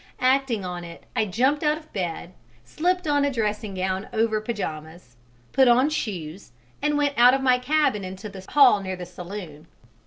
[0.19, 2.33] Acting on it, I jumped out of bed,
[2.65, 5.15] slipped on a dressing gown over pyjamas,
[5.51, 9.67] put on shoes, and went out of my cabin into the hall near the saloon.